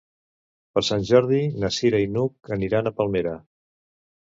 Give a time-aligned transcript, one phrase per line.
[0.77, 3.39] Per Sant Jordi na Cira i n'Hug aniran a Palmera.